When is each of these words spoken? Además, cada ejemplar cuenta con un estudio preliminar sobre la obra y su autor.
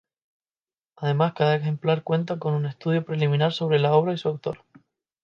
Además, 0.95 1.33
cada 1.35 1.55
ejemplar 1.55 2.01
cuenta 2.03 2.39
con 2.39 2.55
un 2.55 2.65
estudio 2.65 3.05
preliminar 3.05 3.53
sobre 3.53 3.77
la 3.77 3.93
obra 3.93 4.13
y 4.13 4.17
su 4.17 4.29
autor. 4.29 4.57